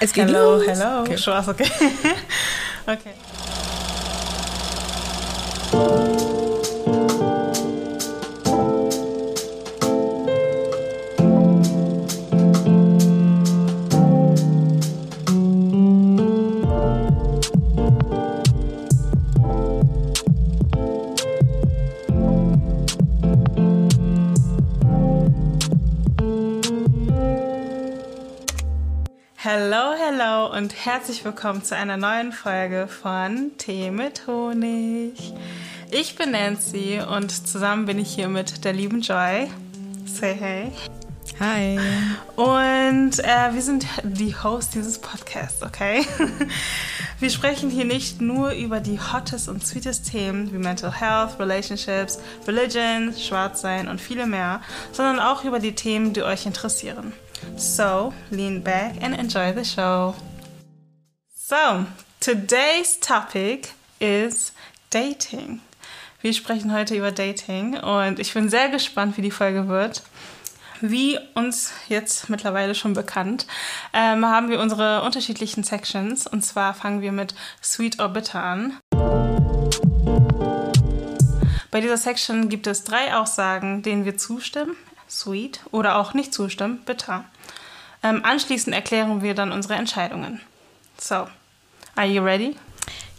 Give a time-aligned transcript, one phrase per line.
[0.00, 0.66] Es geht hello, los.
[0.66, 1.02] hello.
[1.02, 1.18] Okay.
[1.18, 1.70] Spaß, okay.
[2.86, 3.14] okay.
[30.84, 35.34] Herzlich willkommen zu einer neuen Folge von Tee mit Honig.
[35.90, 39.50] Ich bin Nancy und zusammen bin ich hier mit der lieben Joy.
[40.06, 40.72] Say hey.
[41.38, 41.78] Hi.
[42.34, 46.06] Und äh, wir sind die Hosts dieses Podcasts, okay?
[47.20, 52.18] Wir sprechen hier nicht nur über die hottest und sweetest Themen wie Mental Health, Relationships,
[52.46, 57.12] Religion, Schwarzsein und viele mehr, sondern auch über die Themen, die euch interessieren.
[57.56, 60.14] So, lean back and enjoy the show.
[61.50, 61.84] So,
[62.20, 64.52] today's topic is
[64.90, 65.60] dating.
[66.20, 70.04] Wir sprechen heute über Dating und ich bin sehr gespannt, wie die Folge wird.
[70.80, 73.48] Wie uns jetzt mittlerweile schon bekannt,
[73.92, 76.28] ähm, haben wir unsere unterschiedlichen Sections.
[76.28, 78.78] Und zwar fangen wir mit Sweet or Bitter an.
[81.72, 84.76] Bei dieser Section gibt es drei Aussagen, denen wir zustimmen,
[85.08, 87.24] sweet, oder auch nicht zustimmen, bitter.
[88.04, 90.40] Ähm, anschließend erklären wir dann unsere Entscheidungen.
[90.96, 91.26] So,
[91.96, 92.56] are you ready?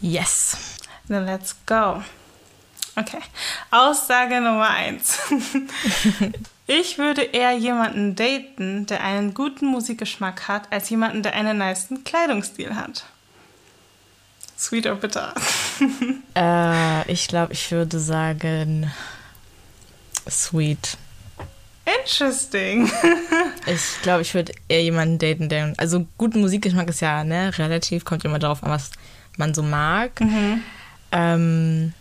[0.02, 0.78] Yes.
[1.08, 2.04] Then let's go.
[2.98, 3.22] Okay.
[3.72, 5.20] Aussage Nummer eins.
[6.68, 12.04] ich würde eher jemanden daten, der einen guten Musikgeschmack hat, als jemanden, der einen niceen
[12.04, 13.06] Kleidungsstil hat.
[14.58, 15.34] Sweet or bitter?
[16.36, 18.92] Äh, ich glaube, ich würde sagen
[20.30, 20.98] sweet.
[21.86, 22.90] Interesting.
[23.68, 25.74] Ich glaube, ich würde eher jemanden daten, der.
[25.78, 28.90] Also, guten Musikgeschmack ist ja ne, relativ, kommt immer darauf an, was
[29.38, 30.20] man so mag.
[31.12, 31.94] Ähm,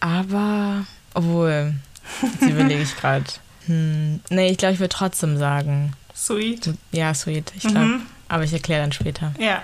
[0.00, 0.84] aber,
[1.14, 1.72] obwohl,
[2.22, 3.24] jetzt überlege ich gerade.
[3.66, 5.92] Hm, nee, ich glaube, ich würde trotzdem sagen.
[6.16, 6.74] Sweet.
[6.90, 8.00] Ja, sweet, ich glaube.
[8.28, 9.32] Aber ich erkläre dann später.
[9.38, 9.62] Ja.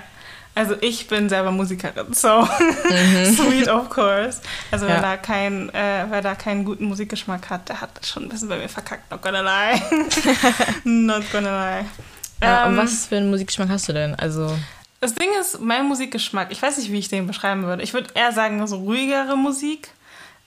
[0.58, 2.44] Also ich bin selber Musikerin, so
[3.36, 4.40] sweet of course.
[4.70, 5.00] Also wer Ja.
[5.02, 8.48] da kein, äh, wer da keinen guten Musikgeschmack hat, der hat das schon ein bisschen
[8.48, 9.10] bei mir verkackt.
[9.10, 9.80] Not gonna lie.
[10.84, 11.84] Not gonna lie.
[12.42, 14.14] Ja, und Ähm, was für einen Musikgeschmack hast du denn?
[14.16, 14.56] Also,
[15.00, 17.82] Das Ding ist, mein Musikgeschmack, ich weiß nicht, wie ich den beschreiben würde.
[17.82, 19.90] Ich würde eher sagen, so ruhigere Musik.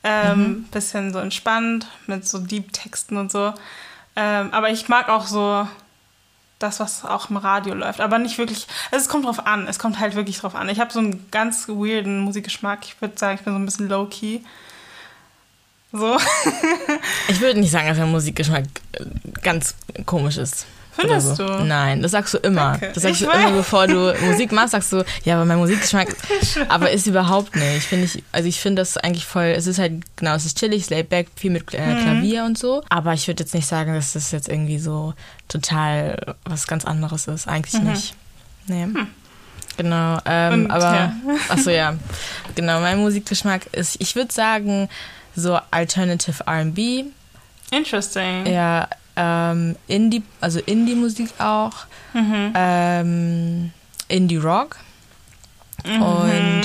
[0.03, 3.53] Ähm, Bisschen so entspannt, mit so Deep-Texten und so.
[4.15, 5.67] Ähm, aber ich mag auch so
[6.63, 8.01] das, was auch im Radio läuft.
[8.01, 8.67] Aber nicht wirklich.
[8.91, 9.67] Also es kommt drauf an.
[9.67, 10.69] Es kommt halt wirklich drauf an.
[10.69, 12.85] Ich habe so einen ganz weirden Musikgeschmack.
[12.85, 14.39] Ich würde sagen, ich bin so ein bisschen low-key.
[15.91, 16.17] So.
[17.27, 19.05] ich würde nicht sagen, dass dein Musikgeschmack äh,
[19.41, 20.65] ganz komisch ist.
[20.93, 21.45] Findest so.
[21.47, 21.63] du?
[21.63, 22.71] Nein, das sagst du immer.
[22.71, 22.91] Danke.
[22.93, 26.15] Das sagst Ich du immer, bevor du Musik machst, sagst du, ja, aber mein Musikgeschmack,
[26.69, 27.83] aber ist überhaupt nicht.
[27.87, 30.77] Finde ich, also ich finde das eigentlich voll, es ist halt, genau, es ist chillig,
[30.79, 32.01] es ist laid back, viel mit äh, Mhm.
[32.03, 32.83] Klavier und so.
[32.89, 35.13] Aber ich würde jetzt nicht sagen, dass das jetzt irgendwie so
[35.47, 37.47] total was ganz anderes ist.
[37.47, 38.13] Eigentlich nicht.
[38.67, 38.87] Nee.
[39.77, 40.65] Genau, ähm, Hm.
[40.65, 41.15] Und, aber, ja.
[41.49, 41.95] achso, ja.
[42.55, 44.89] Genau, mein Musikgeschmack ist, ich würde sagen,
[45.35, 47.05] so Alternative R&B,
[47.71, 48.45] Interesting.
[48.47, 48.87] ja,
[49.23, 52.53] ähm, Indie, also Indie-Musik auch, Mhm.
[52.55, 53.71] ähm,
[54.07, 54.77] Indie-Rock.
[55.85, 56.01] Mhm.
[56.01, 56.61] Und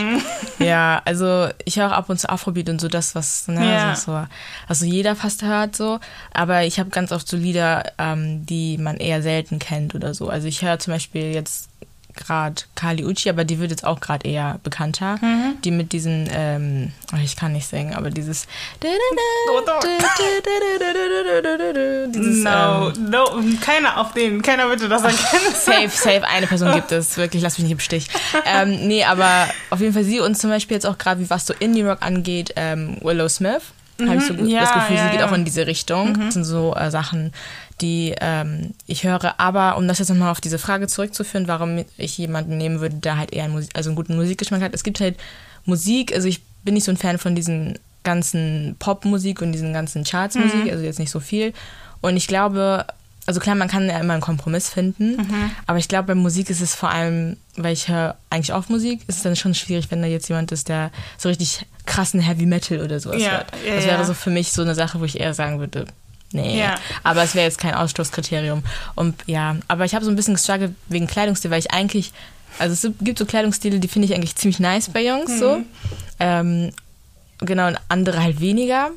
[0.58, 3.90] ja, also ich höre auch ab und zu Afrobeat und so das, was, ne, Ja.
[3.90, 4.26] also, so,
[4.68, 6.00] also jeder fast hört so.
[6.34, 10.28] Aber ich habe ganz oft so Lieder, ähm, die man eher selten kennt oder so.
[10.28, 11.68] Also ich höre zum Beispiel jetzt
[12.16, 15.16] gerade Kali Uchi, aber die wird jetzt auch gerade eher bekannter.
[15.20, 15.60] Mhm.
[15.62, 18.46] Die mit diesen, ähm, oh, ich kann nicht singen, aber dieses
[19.48, 19.60] Oh,
[22.08, 23.24] dieses, No, ähm, no,
[23.60, 25.54] keiner auf den, keiner würde das erkennen.
[25.54, 27.16] Safe, safe, eine Person gibt es.
[27.16, 28.08] Wirklich, lass mich nicht im Stich.
[28.44, 31.46] Ähm, nee, aber auf jeden Fall sie und zum Beispiel jetzt auch gerade, wie was
[31.46, 33.62] so Indie-Rock angeht, ähm, Willow Smith.
[34.00, 34.46] Habe ich so Mhm.
[34.46, 35.26] Ja, das Gefühl, ja, sie geht ja.
[35.26, 35.32] Mhm.
[35.32, 36.18] auch in diese Richtung.
[36.20, 37.32] Das sind so äh, Sachen,
[37.80, 39.38] die ähm, ich höre.
[39.38, 43.18] Aber um das jetzt nochmal auf diese Frage zurückzuführen, warum ich jemanden nehmen würde, der
[43.18, 44.74] halt eher einen, Musik, also einen guten Musikgeschmack hat.
[44.74, 45.16] Es gibt halt
[45.64, 50.04] Musik, also ich bin nicht so ein Fan von diesen ganzen Popmusik und diesen ganzen
[50.04, 50.70] Chartsmusik, Mhm.
[50.70, 51.52] also jetzt nicht so viel.
[52.00, 52.86] Und ich glaube,
[53.26, 55.50] also klar, man kann ja immer einen Kompromiss finden, Mhm.
[55.66, 59.00] aber ich glaube, bei Musik ist es vor allem, weil ich höre eigentlich auch Musik,
[59.08, 62.46] ist es dann schon schwierig, wenn da jetzt jemand ist, der so richtig krassen Heavy
[62.46, 63.46] Metal oder sowas Ja, hört.
[63.66, 64.04] ja, das wäre ja.
[64.04, 65.86] so für mich so eine Sache, wo ich eher sagen würde,
[66.32, 66.60] nee.
[66.60, 66.76] Ja.
[67.02, 68.62] Aber es wäre jetzt kein Ausschlusskriterium.
[68.94, 72.12] Und ja, aber ich habe so ein bisschen gestruggelt wegen Kleidungsstil, weil ich eigentlich,
[72.58, 75.62] also es gibt so Kleidungsstile, die finde ich eigentlich ziemlich nice bei Jungs so.
[76.18, 76.72] Ähm,
[77.38, 78.90] genau, und andere halt weniger.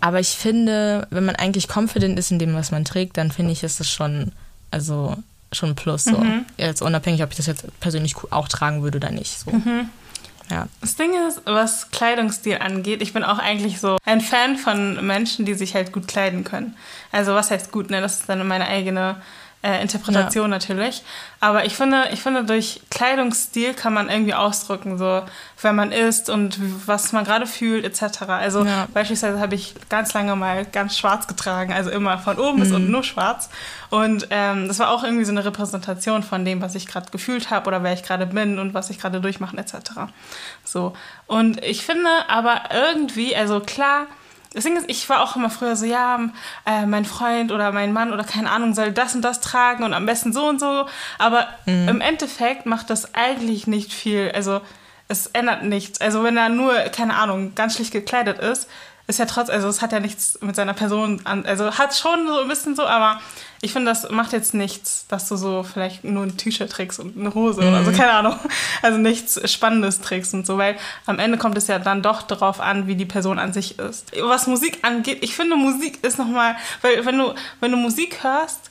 [0.00, 3.52] Aber ich finde, wenn man eigentlich confident ist in dem, was man trägt, dann finde
[3.52, 4.32] ich, ist das schon,
[4.70, 5.16] also
[5.50, 6.04] schon ein Plus.
[6.04, 6.18] So.
[6.18, 6.44] Mhm.
[6.58, 9.40] Jetzt unabhängig, ob ich das jetzt persönlich auch tragen würde oder nicht.
[9.40, 9.50] So.
[9.50, 9.88] Mhm.
[10.50, 10.68] Ja.
[10.80, 15.44] Das Ding ist, was Kleidungsstil angeht, ich bin auch eigentlich so ein Fan von Menschen,
[15.44, 16.76] die sich halt gut kleiden können.
[17.12, 18.00] Also was heißt gut, ne?
[18.00, 19.16] Das ist dann meine eigene
[19.64, 20.48] äh, Interpretation ja.
[20.48, 21.02] natürlich.
[21.40, 25.22] Aber ich finde, ich finde, durch Kleidungsstil kann man irgendwie ausdrücken, so
[25.62, 28.22] wer man ist und was man gerade fühlt, etc.
[28.28, 28.86] Also ja.
[28.92, 32.74] beispielsweise habe ich ganz lange mal ganz schwarz getragen, also immer von oben bis mhm.
[32.76, 33.48] unten nur schwarz.
[33.88, 37.48] Und ähm, das war auch irgendwie so eine Repräsentation von dem, was ich gerade gefühlt
[37.48, 39.76] habe oder wer ich gerade bin und was ich gerade durchmache, etc.
[40.62, 40.92] So.
[41.26, 44.08] Und ich finde aber irgendwie, also klar,
[44.54, 46.20] Deswegen ist, ich war auch immer früher so, ja,
[46.64, 49.92] äh, mein Freund oder mein Mann oder keine Ahnung soll das und das tragen und
[49.94, 50.86] am besten so und so.
[51.18, 51.88] Aber mhm.
[51.88, 54.30] im Endeffekt macht das eigentlich nicht viel.
[54.34, 54.60] Also
[55.08, 56.00] es ändert nichts.
[56.00, 58.68] Also wenn er nur, keine Ahnung, ganz schlicht gekleidet ist,
[59.06, 62.26] ist ja trotz, also es hat ja nichts mit seiner Person an, also hat schon
[62.26, 63.20] so ein bisschen so, aber
[63.60, 67.16] ich finde, das macht jetzt nichts, dass du so vielleicht nur ein T-Shirt trägst und
[67.18, 67.68] eine Hose mhm.
[67.68, 68.36] oder so, keine Ahnung.
[68.82, 72.60] Also nichts Spannendes trägst und so, weil am Ende kommt es ja dann doch darauf
[72.60, 74.12] an, wie die Person an sich ist.
[74.22, 78.70] Was Musik angeht, ich finde, Musik ist nochmal, weil wenn du, wenn du Musik hörst,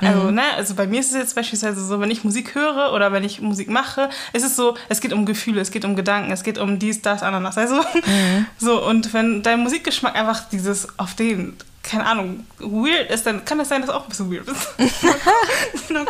[0.00, 0.34] also, mhm.
[0.34, 3.22] ne, also bei mir ist es jetzt beispielsweise so, wenn ich Musik höre oder wenn
[3.22, 6.42] ich Musik mache, ist es so, es geht um Gefühle, es geht um Gedanken, es
[6.42, 7.56] geht um dies, das, Ananas.
[7.56, 8.46] Also, mhm.
[8.58, 11.56] so, und wenn dein Musikgeschmack einfach dieses auf den,
[11.88, 14.68] keine Ahnung, weird ist, dann kann es das sein, dass auch ein bisschen weird ist.
[15.90, 16.04] no,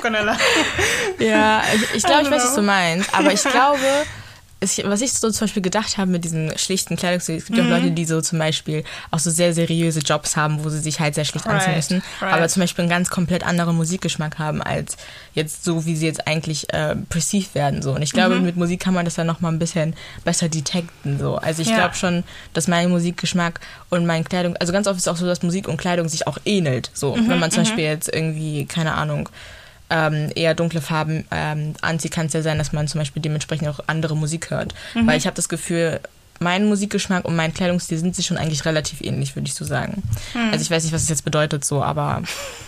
[1.19, 3.79] ja, ich, ich glaube, ich weiß, was du meinst, aber ich glaube,
[4.61, 7.73] was ich so zum Beispiel gedacht habe mit diesen schlichten Kleidungsstil, es gibt ja mhm.
[7.73, 10.99] auch Leute, die so zum Beispiel auch so sehr seriöse Jobs haben, wo sie sich
[10.99, 12.35] halt sehr schlicht right, anziehen müssen, right.
[12.35, 14.97] aber zum Beispiel einen ganz komplett anderen Musikgeschmack haben, als
[15.35, 17.83] jetzt so, wie sie jetzt eigentlich äh, perceived werden.
[17.83, 17.93] So.
[17.93, 18.47] Und ich glaube, mhm.
[18.47, 19.95] mit Musik kann man das dann nochmal ein bisschen
[20.25, 21.19] besser detekten.
[21.19, 21.37] So.
[21.37, 21.77] Also ich ja.
[21.77, 25.27] glaube schon, dass mein Musikgeschmack und mein Kleidung, also ganz oft ist es auch so,
[25.27, 26.91] dass Musik und Kleidung sich auch ähnelt.
[26.95, 27.15] So.
[27.15, 27.67] Mhm, Wenn man zum mhm.
[27.67, 29.29] Beispiel jetzt irgendwie, keine Ahnung,
[29.91, 33.69] ähm, eher dunkle Farben ähm, anzieht, kann es ja sein, dass man zum Beispiel dementsprechend
[33.69, 34.75] auch andere Musik hört.
[34.95, 35.07] Mhm.
[35.07, 36.01] Weil ich habe das Gefühl,
[36.41, 40.03] mein Musikgeschmack und mein Kleidungsstil sind sich schon eigentlich relativ ähnlich, würde ich so sagen.
[40.35, 40.51] Mhm.
[40.53, 42.23] Also ich weiß nicht, was es jetzt bedeutet so, aber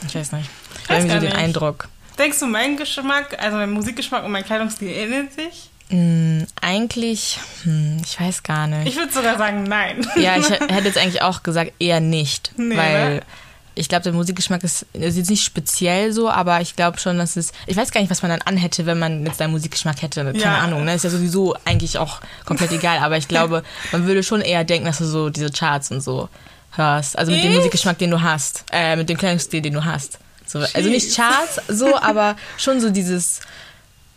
[0.07, 0.51] ich weiß nicht.
[0.85, 1.89] Ich habe irgendwie so den Eindruck.
[2.19, 5.71] Denkst du, mein Geschmack, also mein Musikgeschmack und mein Kleidungsstil ähneln sich?
[5.89, 8.89] Mm, eigentlich, hm, ich weiß gar nicht.
[8.89, 10.07] Ich würde sogar sagen, nein.
[10.17, 12.53] Ja, ich hätte jetzt eigentlich auch gesagt, eher nicht.
[12.57, 13.23] Nee, weil ne?
[13.75, 17.37] Ich glaube, der Musikgeschmack ist, ist jetzt nicht speziell so, aber ich glaube schon, dass
[17.37, 17.53] es.
[17.67, 20.25] Ich weiß gar nicht, was man dann anhätte, wenn man jetzt seinen Musikgeschmack hätte.
[20.25, 20.59] Keine ja.
[20.59, 20.95] Ahnung, ne?
[20.95, 23.63] Ist ja sowieso eigentlich auch komplett egal, aber ich glaube,
[23.93, 26.29] man würde schon eher denken, dass du so diese Charts und so
[26.73, 27.19] hörst.
[27.19, 27.47] Also mit ich?
[27.47, 28.65] dem Musikgeschmack, den du hast.
[28.73, 30.19] Äh, mit dem Kleidungsstil, den du hast.
[30.47, 33.41] So, also nicht Charts, so, aber schon so dieses.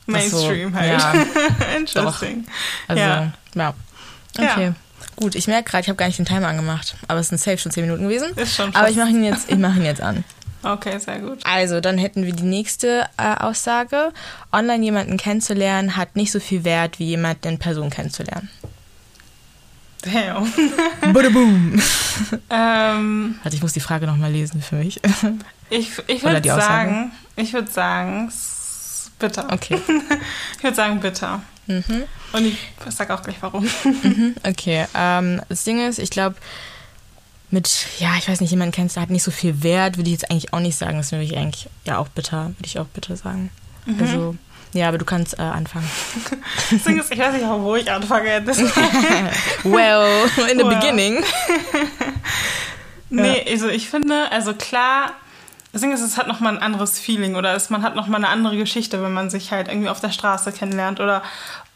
[0.05, 0.99] Mainstream so, halt.
[0.99, 1.13] Ja,
[1.77, 2.43] Interesting.
[2.45, 2.51] Doch.
[2.89, 3.31] Also, ja.
[3.55, 3.73] ja.
[4.37, 4.73] Okay.
[5.15, 7.57] Gut, ich merke gerade, ich habe gar nicht den Timer angemacht, aber es sind safe
[7.57, 8.31] schon 10 Minuten gewesen.
[8.35, 8.77] Ist schon fast.
[8.77, 10.23] Aber ich mache ihn, jetzt, mach ihn jetzt an.
[10.63, 11.39] Okay, sehr gut.
[11.43, 14.13] Also, dann hätten wir die nächste äh, Aussage.
[14.51, 18.49] Online jemanden kennenzulernen hat nicht so viel Wert, wie jemanden in Person kennenzulernen.
[20.03, 20.51] Damn.
[21.13, 21.81] Boom.
[22.49, 24.99] ähm, Warte, ich muss die Frage nochmal lesen für mich.
[25.69, 28.31] Ich, ich würde sagen, ich würde sagen,
[29.17, 29.51] bitter.
[29.51, 29.79] Okay.
[30.57, 31.41] ich würde sagen, bitter.
[31.67, 32.03] Mhm.
[32.33, 32.57] Und ich
[32.89, 33.67] sage auch gleich warum.
[34.03, 34.85] Mhm, okay.
[34.93, 36.35] Ähm, das Ding ist, ich glaube,
[37.51, 40.19] mit, ja, ich weiß nicht, jemanden kennst, der hat nicht so viel Wert, würde ich
[40.19, 40.97] jetzt eigentlich auch nicht sagen.
[40.97, 43.51] Das würde ich eigentlich, ja, auch bitter, würde ich auch bitter sagen.
[43.85, 44.01] Mhm.
[44.01, 44.35] Also,
[44.73, 45.89] ja, aber du kannst äh, anfangen.
[46.71, 48.43] Das Ding ist, ich weiß nicht, wo ich anfange.
[49.63, 50.75] well, in the well.
[50.75, 51.23] beginning.
[53.09, 55.11] nee, also ich finde, also klar,
[55.73, 58.29] das Ding ist, es hat nochmal ein anderes Feeling oder es, man hat nochmal eine
[58.29, 61.23] andere Geschichte, wenn man sich halt irgendwie auf der Straße kennenlernt oder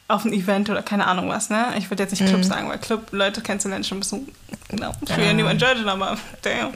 [0.07, 1.65] auf ein Event oder keine Ahnung was, ne?
[1.77, 2.43] Ich würde jetzt nicht Club mhm.
[2.43, 4.27] sagen, weil Club Leute kennenzulernen schon ein bisschen,
[4.69, 6.73] genau, ich will ja niemand judgen, aber damn.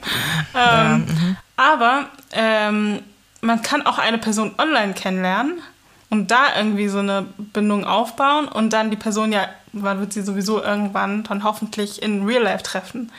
[0.53, 1.37] Ja, ähm, mhm.
[1.55, 2.99] Aber ähm,
[3.41, 5.61] man kann auch eine Person online kennenlernen
[6.09, 10.23] und da irgendwie so eine Bindung aufbauen und dann die Person ja, man wird sie
[10.23, 13.11] sowieso irgendwann dann hoffentlich in Real Life treffen.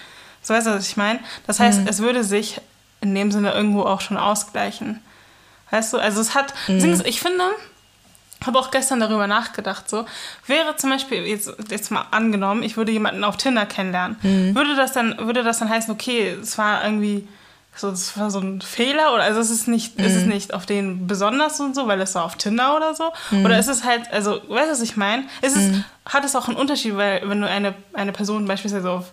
[0.43, 1.21] So weißt du, was ich meine?
[1.47, 1.87] Das heißt, mhm.
[1.87, 2.61] es würde sich
[3.03, 5.01] in dem Sinne irgendwo auch schon ausgleichen.
[5.71, 7.03] Weißt du, also es hat, mhm.
[7.05, 7.45] ich finde,
[8.47, 10.07] habe auch gestern darüber nachgedacht, so,
[10.47, 14.55] wäre zum Beispiel, jetzt, jetzt mal angenommen, ich würde jemanden auf Tinder kennenlernen, mhm.
[14.55, 17.27] würde, das dann, würde das dann heißen, okay, es war irgendwie,
[17.75, 20.05] so, es war so ein Fehler oder also es ist nicht, mhm.
[20.05, 23.11] ist es nicht auf den besonders und so, weil es war auf Tinder oder so?
[23.31, 23.47] Mhm.
[23.47, 25.25] Oder ist es halt, also, weißt du, was ich meine?
[25.41, 25.85] Ist es, mhm.
[26.05, 29.07] hat es auch einen Unterschied, weil wenn du eine, eine Person beispielsweise auf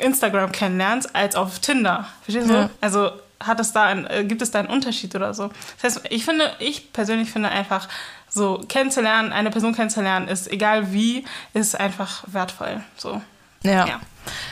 [0.00, 2.06] Instagram kennenlernst als auf Tinder.
[2.22, 2.54] Verstehst du?
[2.54, 2.70] Ja.
[2.80, 3.10] Also
[3.40, 5.50] hat es da ein, äh, gibt es da einen Unterschied oder so?
[5.80, 7.88] Das heißt, ich finde, ich persönlich finde einfach,
[8.28, 11.24] so kennenzulernen, eine Person kennenzulernen, ist egal wie,
[11.54, 12.82] ist einfach wertvoll.
[12.96, 13.22] So.
[13.62, 14.00] Ja, ja.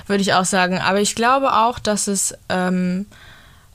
[0.07, 0.79] würde ich auch sagen.
[0.79, 3.07] Aber ich glaube auch, dass es ähm,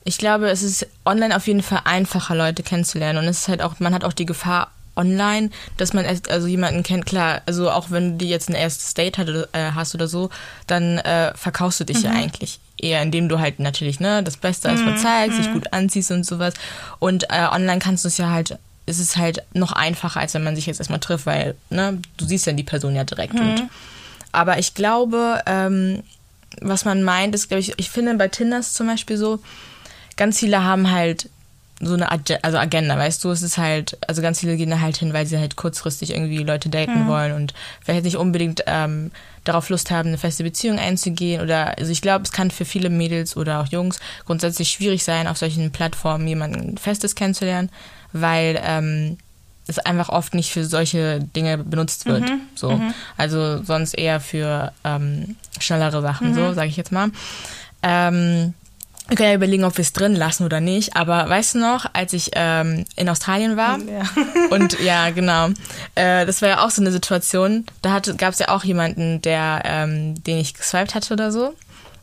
[0.04, 3.18] Ich glaube, es ist online auf jeden Fall einfacher, Leute kennenzulernen.
[3.18, 6.46] Und es ist halt auch, man hat auch die Gefahr online, dass man erst, also
[6.46, 10.30] jemanden kennt, klar, also auch wenn du jetzt ein erstes Date äh, hast oder so,
[10.66, 12.04] dann äh, verkaufst du dich mhm.
[12.04, 14.96] ja eigentlich eher, indem du halt natürlich ne das Beste als mhm.
[14.96, 15.42] zeigst, mhm.
[15.42, 16.54] dich gut anziehst und sowas.
[16.98, 20.44] Und äh, online kannst du es ja halt, es ist halt noch einfacher, als wenn
[20.44, 23.34] man sich jetzt erstmal trifft, weil ne, du siehst dann die Person ja direkt.
[23.34, 23.70] Und, mhm.
[24.32, 26.02] aber ich glaube, ähm,
[26.60, 29.40] was man meint, ist, glaube ich, ich finde bei Tinders zum Beispiel so,
[30.16, 31.28] ganz viele haben halt
[31.80, 34.80] so eine Ag also Agenda, weißt du, es ist halt, also ganz viele gehen da
[34.80, 37.08] halt hin, weil sie halt kurzfristig irgendwie Leute daten mhm.
[37.08, 39.10] wollen und vielleicht nicht unbedingt ähm,
[39.44, 42.90] darauf Lust haben, eine feste Beziehung einzugehen oder, also ich glaube, es kann für viele
[42.90, 47.70] Mädels oder auch Jungs grundsätzlich schwierig sein, auf solchen Plattformen jemanden Festes kennenzulernen,
[48.12, 49.16] weil ähm,
[49.66, 52.28] es einfach oft nicht für solche Dinge benutzt wird.
[52.28, 52.40] Mhm.
[52.54, 52.72] So.
[52.72, 52.92] Mhm.
[53.16, 56.54] Also sonst eher für ähm, schnellere Sachen, so, mhm.
[56.54, 57.10] sage ich jetzt mal.
[57.82, 58.52] Ähm,
[59.10, 60.96] wir können ja überlegen, ob wir es drin lassen oder nicht.
[60.96, 64.02] Aber weißt du noch, als ich ähm, in Australien war ja.
[64.50, 65.48] und ja, genau,
[65.96, 67.66] äh, das war ja auch so eine Situation.
[67.82, 71.54] Da gab es ja auch jemanden, der, ähm, den ich geswiped hatte oder so.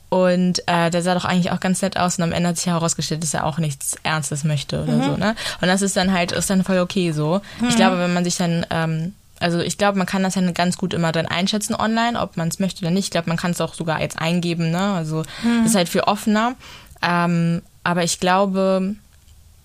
[0.10, 2.68] Und äh, der sah doch eigentlich auch ganz nett aus und am Ende hat sich
[2.68, 5.04] herausgestellt, dass er auch nichts Ernstes möchte oder mhm.
[5.04, 5.36] so, ne?
[5.62, 7.42] Und das ist dann halt, ist dann voll okay so.
[7.60, 7.68] Mhm.
[7.68, 10.78] Ich glaube, wenn man sich dann, ähm, also ich glaube, man kann das ja ganz
[10.78, 13.06] gut immer dann einschätzen online, ob man es möchte oder nicht.
[13.06, 14.94] Ich glaube, man kann es auch sogar jetzt eingeben, ne?
[14.94, 15.66] Also mhm.
[15.66, 16.56] ist halt viel offener.
[17.02, 18.96] Ähm, aber ich glaube,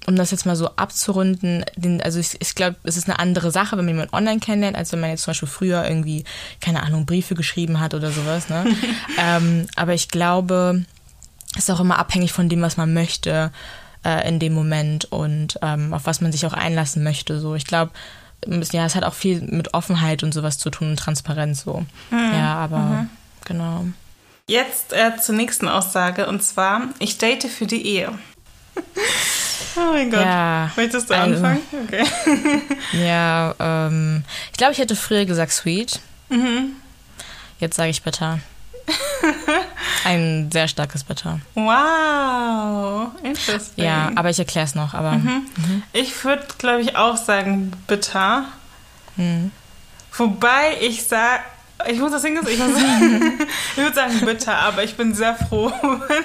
[0.07, 3.51] um das jetzt mal so abzurunden, den, also ich, ich glaube, es ist eine andere
[3.51, 6.25] Sache, wenn man jemanden online kennenlernt, als wenn man jetzt zum Beispiel früher irgendwie,
[6.61, 8.49] keine Ahnung, Briefe geschrieben hat oder sowas.
[8.49, 8.67] Ne?
[9.19, 10.85] ähm, aber ich glaube,
[11.55, 13.53] es ist auch immer abhängig von dem, was man möchte
[14.05, 17.39] äh, in dem Moment und ähm, auf was man sich auch einlassen möchte.
[17.41, 17.93] So, ich glaube,
[18.47, 21.85] ja, es hat auch viel mit Offenheit und sowas zu tun und Transparenz so.
[22.11, 22.33] Mhm.
[22.33, 23.11] Ja, aber mhm.
[23.45, 23.87] genau.
[24.49, 28.18] Jetzt äh, zur nächsten Aussage und zwar, ich date für die Ehe.
[29.76, 30.20] oh mein Gott.
[30.20, 31.62] Ja, Möchtest du also, anfangen?
[31.84, 32.04] Okay.
[33.06, 36.00] ja, ähm, ich glaube, ich hätte früher gesagt sweet.
[36.28, 36.76] Mhm.
[37.58, 38.40] Jetzt sage ich bitter.
[40.04, 41.38] Ein sehr starkes Bitter.
[41.54, 43.84] Wow, interesting.
[43.84, 44.94] Ja, aber ich erkläre es noch.
[44.94, 45.46] Aber, mhm.
[45.56, 45.82] Mhm.
[45.92, 48.46] Ich würde, glaube ich, auch sagen bitter.
[49.16, 49.52] Mhm.
[50.16, 51.42] Wobei ich sage,
[51.89, 52.69] ich muss das hingehen, ich, muss,
[53.77, 56.25] ich würde sagen bitter, aber ich bin sehr froh, wenn,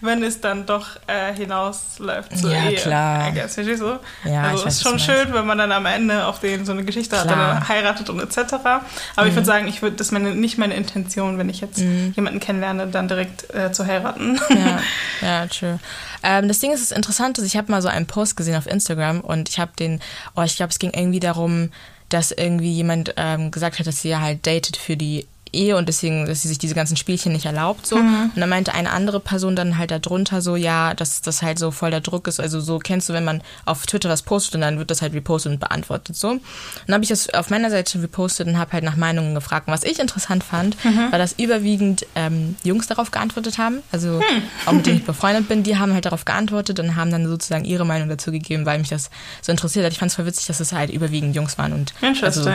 [0.00, 2.76] wenn es dann doch äh, hinausläuft zur ja, Ehe.
[2.76, 3.32] klar.
[3.32, 3.98] Guess, verstehst du?
[4.24, 6.84] Ja, also es ist schon schön, wenn man dann am Ende auf den so eine
[6.84, 7.24] Geschichte klar.
[7.24, 8.54] hat, dann heiratet und etc.
[8.54, 8.82] Aber
[9.16, 9.28] mhm.
[9.28, 12.12] ich würde sagen, ich würde das meine, nicht meine Intention, wenn ich jetzt mhm.
[12.16, 14.38] jemanden kennenlerne, dann direkt äh, zu heiraten.
[14.50, 14.80] Ja,
[15.20, 15.78] ja true.
[16.22, 18.66] Ähm, das Ding ist, das Interessante ist, ich habe mal so einen Post gesehen auf
[18.66, 20.00] Instagram und ich habe den,
[20.34, 21.70] oh, ich glaube, es ging irgendwie darum,
[22.08, 25.88] dass irgendwie jemand ähm, gesagt hat, dass sie ja halt datet für die Ehe und
[25.88, 27.96] deswegen, dass sie sich diese ganzen Spielchen nicht erlaubt so.
[27.96, 28.32] Mhm.
[28.34, 31.70] Und dann meinte eine andere Person dann halt darunter so, ja, dass das halt so
[31.70, 32.40] voll der Druck ist.
[32.40, 35.14] Also so kennst du, wenn man auf Twitter was postet und dann wird das halt
[35.14, 36.30] repostet und beantwortet so.
[36.30, 36.42] Und
[36.86, 39.68] dann habe ich das auf meiner Seite repostet und habe halt nach Meinungen gefragt.
[39.68, 41.12] Und was ich interessant fand, mhm.
[41.12, 43.82] war, dass überwiegend ähm, Jungs darauf geantwortet haben.
[43.92, 44.42] Also hm.
[44.66, 47.64] auch mit denen ich befreundet bin, die haben halt darauf geantwortet und haben dann sozusagen
[47.64, 49.10] ihre Meinung dazu gegeben, weil mich das
[49.42, 49.92] so interessiert hat.
[49.92, 52.50] Ich fand es voll witzig, dass es halt überwiegend Jungs waren und also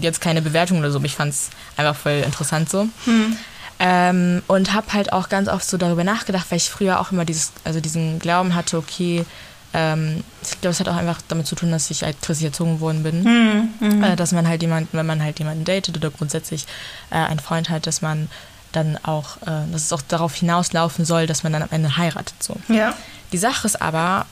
[0.00, 2.88] jetzt keine Bewertung oder so, aber ich fand es einfach voll interessant interessant so.
[3.04, 3.36] Hm.
[3.78, 7.24] Ähm, und habe halt auch ganz oft so darüber nachgedacht, weil ich früher auch immer
[7.24, 9.26] dieses, also diesen Glauben hatte, okay,
[9.74, 12.80] ähm, ich glaube, es hat auch einfach damit zu tun, dass ich halt christlich erzogen
[12.80, 13.24] worden bin.
[13.24, 14.04] Hm, hm.
[14.04, 16.66] Äh, dass man halt jemanden, wenn man halt jemanden datet oder grundsätzlich
[17.10, 18.28] äh, einen Freund hat, dass man
[18.72, 22.42] dann auch, äh, dass es auch darauf hinauslaufen soll, dass man dann am Ende heiratet.
[22.42, 22.56] So.
[22.68, 22.94] Ja.
[23.32, 24.24] Die Sache ist aber,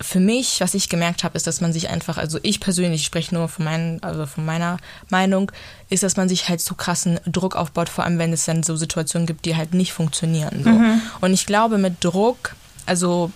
[0.00, 3.06] für mich, was ich gemerkt habe, ist, dass man sich einfach, also ich persönlich ich
[3.06, 5.52] spreche nur von, meinen, also von meiner Meinung,
[5.90, 8.76] ist, dass man sich halt so krassen Druck aufbaut, vor allem wenn es dann so
[8.76, 10.62] Situationen gibt, die halt nicht funktionieren.
[10.64, 10.70] So.
[10.70, 11.00] Mhm.
[11.20, 13.30] Und ich glaube, mit Druck, also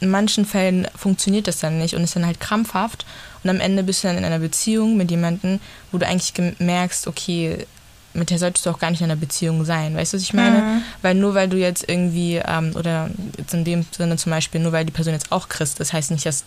[0.00, 3.04] in manchen Fällen funktioniert das dann nicht und ist dann halt krampfhaft.
[3.42, 5.60] Und am Ende bist du dann in einer Beziehung mit jemandem,
[5.92, 7.66] wo du eigentlich merkst, okay,
[8.12, 9.96] mit der solltest du auch gar nicht in einer Beziehung sein.
[9.96, 10.58] Weißt du, was ich meine?
[10.58, 10.82] Mhm.
[11.02, 14.72] Weil nur weil du jetzt irgendwie, ähm, oder jetzt in dem Sinne zum Beispiel, nur
[14.72, 16.44] weil die Person jetzt auch Christ ist, heißt nicht, dass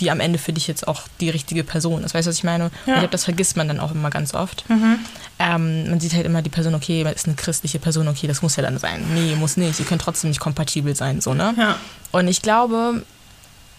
[0.00, 2.14] die am Ende für dich jetzt auch die richtige Person ist.
[2.14, 2.64] Weißt du, was ich meine?
[2.64, 2.70] Ja.
[2.70, 4.68] Und ich glaube, das vergisst man dann auch immer ganz oft.
[4.68, 4.98] Mhm.
[5.38, 8.56] Ähm, man sieht halt immer die Person, okay, ist eine christliche Person, okay, das muss
[8.56, 9.04] ja dann sein.
[9.14, 9.78] Nee, muss nicht.
[9.78, 11.54] Ihr könnt trotzdem nicht kompatibel sein, so, ne?
[11.56, 11.78] Ja.
[12.12, 13.02] Und ich glaube,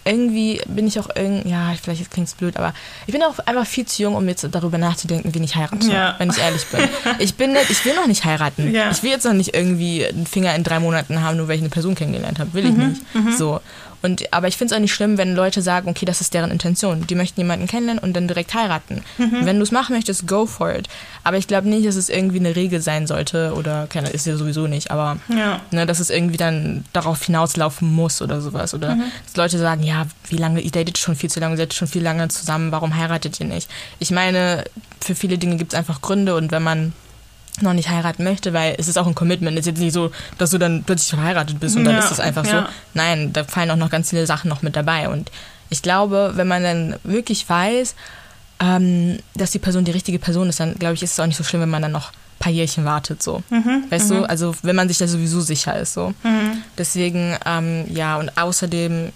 [0.05, 2.73] irgendwie bin ich auch irgendwie, ja, vielleicht klingt es blöd, aber
[3.07, 6.15] ich bin auch einfach viel zu jung, um jetzt darüber nachzudenken, wen ich heirate, ja.
[6.19, 6.81] wenn ich ehrlich bin.
[7.19, 8.73] Ich bin nicht, ich will noch nicht heiraten.
[8.73, 8.91] Ja.
[8.91, 11.61] Ich will jetzt noch nicht irgendwie einen Finger in drei Monaten haben, nur weil ich
[11.61, 12.53] eine Person kennengelernt habe.
[12.53, 12.89] Will ich mhm.
[12.89, 13.15] nicht.
[13.15, 13.31] Mhm.
[13.31, 13.61] So.
[14.05, 16.51] Und, aber ich finde es auch nicht schlimm, wenn Leute sagen, okay, das ist deren
[16.51, 17.05] Intention.
[17.07, 19.03] Die möchten jemanden kennenlernen und dann direkt heiraten.
[19.17, 19.45] Mhm.
[19.45, 20.87] Wenn du es machen möchtest, go for it.
[21.23, 24.37] Aber ich glaube nicht, dass es irgendwie eine Regel sein sollte oder, keine, ist ja
[24.37, 25.59] sowieso nicht, aber Ja.
[25.71, 28.73] ne, dass es irgendwie dann darauf hinauslaufen muss oder sowas.
[28.73, 31.73] Oder dass Leute sagen, ja, wie lange, ihr datet schon viel zu lange, ihr seid
[31.73, 33.69] schon viel lange zusammen, warum heiratet ihr nicht?
[33.99, 34.63] Ich meine,
[35.01, 36.93] für viele Dinge gibt es einfach Gründe und wenn man
[37.61, 39.57] noch nicht heiraten möchte, weil es ist auch ein Commitment.
[39.57, 42.11] Es ist jetzt nicht so, dass du dann plötzlich verheiratet bist und dann Ja, ist
[42.11, 42.51] es einfach so.
[42.51, 42.69] ja.
[42.93, 45.09] Nein, da fallen auch noch ganz viele Sachen noch mit dabei.
[45.09, 45.31] Und
[45.69, 47.95] ich glaube, wenn man dann wirklich weiß,
[48.59, 51.37] ähm, dass die Person die richtige Person ist, dann glaube ich, ist es auch nicht
[51.37, 53.21] so schlimm, wenn man dann noch ein paar Jährchen wartet.
[53.23, 53.43] So.
[53.49, 55.93] Mhm, weißt du, also wenn man sich da sowieso sicher ist.
[55.93, 56.13] So.
[56.77, 59.11] Deswegen, ähm, ja, und außerdem,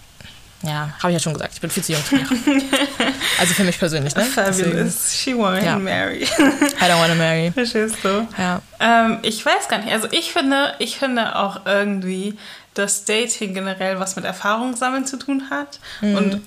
[0.64, 2.64] ja, habe ich ja schon gesagt, ich bin viel zu jung zum heiraten.
[3.40, 4.26] Also für mich persönlich, ne?
[4.26, 5.14] Fabulous.
[5.16, 5.78] She won't Ja.
[5.78, 6.24] marry.
[6.24, 7.52] I don't wanna marry.
[7.54, 8.28] Verstehst du?
[8.38, 8.62] Ja.
[8.82, 9.94] Ähm, ich weiß gar nicht.
[9.94, 12.38] Also ich finde, ich finde auch irgendwie,
[12.74, 15.80] dass Dating generell was mit Erfahrung sammeln zu tun hat.
[16.02, 16.16] Mhm.
[16.18, 16.42] Und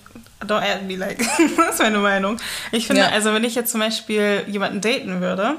[0.46, 1.18] don't add me like,
[1.56, 2.38] das ist meine Meinung.
[2.72, 3.08] Ich finde, Ja.
[3.08, 5.54] also wenn ich jetzt zum Beispiel jemanden daten würde,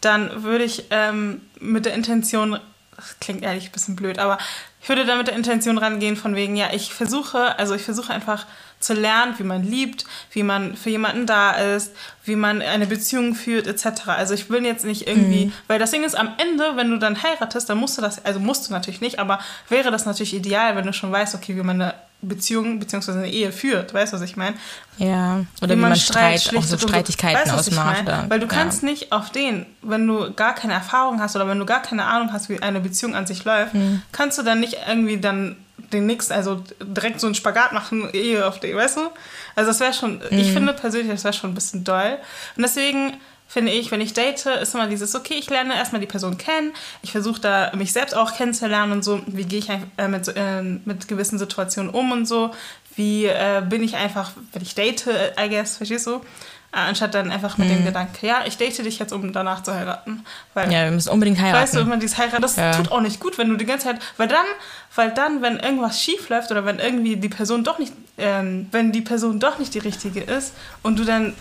[0.00, 2.58] dann würde ich ähm, mit der Intention,
[2.96, 4.38] das klingt ehrlich ein bisschen blöd, aber
[4.84, 8.12] ich würde da mit der Intention rangehen von wegen, ja, ich versuche, also ich versuche
[8.12, 8.44] einfach
[8.80, 13.34] zu lernen, wie man liebt, wie man für jemanden da ist, wie man eine Beziehung
[13.34, 14.08] führt, etc.
[14.08, 17.22] Also ich will jetzt nicht irgendwie, weil das Ding ist, am Ende, wenn du dann
[17.22, 19.38] heiratest, dann musst du das, also musst du natürlich nicht, aber
[19.70, 21.94] wäre das natürlich ideal, wenn du schon weißt, okay, wie man eine
[22.28, 23.12] Beziehung bzw.
[23.12, 24.56] eine Ehe führt, weißt du, was ich meine?
[24.98, 26.78] Ja, oder wie, man Streit, auch so.
[26.78, 28.04] Streitigkeiten Weißt ich ausmacht.
[28.28, 28.52] Weil du ja.
[28.52, 32.04] kannst nicht auf den, wenn du gar keine Erfahrung hast oder wenn du gar keine
[32.04, 34.02] Ahnung hast, wie eine Beziehung an sich läuft, Mhm.
[34.12, 35.56] kannst du dann nicht irgendwie dann
[35.92, 39.00] den nächsten, also direkt so einen Spagat machen, Ehe auf den, weißt du?
[39.56, 40.52] Also das wäre schon, ich Mhm.
[40.52, 42.18] finde persönlich, das wäre schon ein bisschen doll.
[42.56, 43.14] Und deswegen
[43.54, 46.72] finde ich, wenn ich date, ist immer dieses, okay, ich lerne erstmal die Person kennen,
[47.02, 50.60] ich versuche da mich selbst auch kennenzulernen und so, wie gehe ich äh, mit, äh,
[50.62, 52.50] mit gewissen Situationen um und so,
[52.96, 55.06] wie äh, bin ich einfach, wenn ich date,
[55.40, 56.20] I guess, verstehst du?
[56.72, 60.24] Anstatt dann einfach mit dem Gedanken, ja, ich date dich jetzt, um danach zu heiraten.
[60.54, 60.72] Weil, Mhm.
[60.72, 61.62] Ja, wir müssen unbedingt heiraten.
[61.62, 62.72] weißt du, immer dieses Heiraten, das Ja.
[62.76, 64.44] tut auch nicht gut, wenn du die ganze Zeit, weil dann,
[64.96, 68.90] weil dann, wenn irgendwas schief läuft oder wenn irgendwie die Person doch nicht, ähm, wenn
[68.90, 71.34] die Person doch nicht die richtige ist und du dann,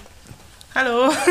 [0.76, 1.12] hallo,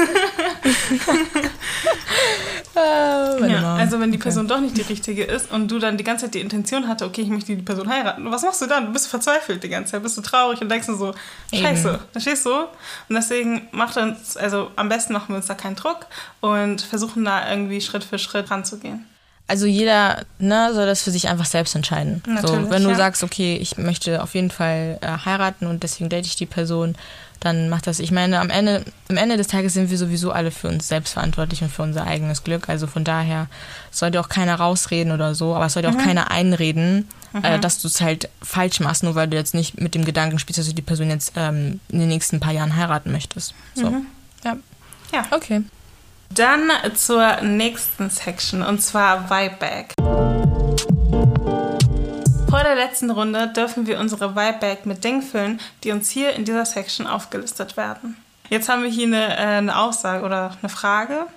[2.74, 3.80] Ah, meine ja, Mom.
[3.92, 4.22] Also wenn die Okay.
[4.24, 7.04] Person doch nicht die richtige ist und du dann die ganze Zeit die Intention hatte,
[7.04, 8.86] okay, ich möchte die Person heiraten, was machst du dann?
[8.86, 11.14] Du bist verzweifelt die ganze Zeit, bist du traurig und denkst so,
[11.52, 12.50] scheiße, verstehst du?
[12.54, 12.66] Und
[13.10, 16.06] deswegen macht uns, also am besten machen wir uns da keinen Druck
[16.40, 19.06] und versuchen da irgendwie Schritt für Schritt ranzugehen.
[19.48, 22.22] Also jeder ne, soll das für sich einfach selbst entscheiden.
[22.24, 22.94] so, Natürlich, wenn du ja.
[22.94, 26.94] sagst, okay, ich möchte auf jeden Fall äh, heiraten und deswegen date ich die Person,
[27.42, 27.98] dann mach das.
[27.98, 31.12] Ich meine, am Ende, am Ende des Tages sind wir sowieso alle für uns selbst
[31.14, 32.68] verantwortlich und für unser eigenes Glück.
[32.68, 33.48] Also von daher
[33.90, 35.98] sollte auch keiner rausreden oder so, aber es sollte auch Mhm.
[36.04, 37.08] keiner einreden,
[37.42, 40.38] äh, dass du es halt falsch machst, nur weil du jetzt nicht mit dem Gedanken
[40.38, 43.54] spielst, dass du die Person jetzt ähm, in den nächsten paar Jahren heiraten möchtest.
[43.74, 43.82] So.
[44.44, 44.54] Ja.
[44.54, 44.62] Mhm.
[45.12, 45.24] Ja.
[45.30, 45.62] Okay.
[46.30, 49.92] Dann zur nächsten Section und zwar Vibeback.
[52.52, 56.44] Vor der letzten Runde dürfen wir unsere Vibeback mit Dingen füllen, die uns hier in
[56.44, 58.18] dieser Section aufgelistet werden.
[58.50, 61.28] Jetzt haben wir hier eine, äh, eine Aussage oder eine Frage.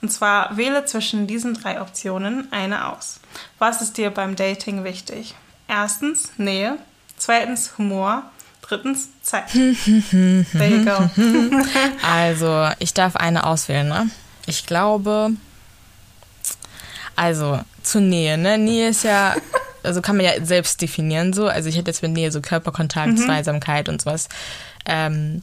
[0.00, 3.20] Und zwar wähle zwischen diesen drei Optionen eine aus.
[3.58, 5.34] Was ist dir beim Dating wichtig?
[5.68, 6.78] Erstens Nähe,
[7.18, 8.22] zweitens Humor,
[8.62, 9.48] drittens Zeit.
[9.52, 11.10] There you go.
[12.02, 14.08] Also, ich darf eine auswählen, ne?
[14.46, 15.32] Ich glaube,
[17.14, 18.56] also zur Nähe, ne?
[18.56, 19.34] Nähe ist ja,
[19.84, 21.46] also kann man ja selbst definieren so.
[21.48, 24.28] Also ich hätte jetzt mit Nähe so Körperkontakt, Zweisamkeit und sowas.
[24.86, 25.42] Ähm,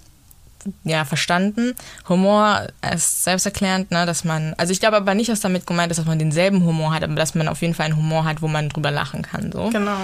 [0.84, 1.76] ja, verstanden.
[2.10, 5.98] Humor ist selbsterklärend, ne, dass man, also ich glaube aber nicht, dass damit gemeint ist,
[5.98, 8.48] dass man denselben Humor hat, aber dass man auf jeden Fall einen Humor hat, wo
[8.48, 9.70] man drüber lachen kann, so.
[9.70, 9.98] Genau.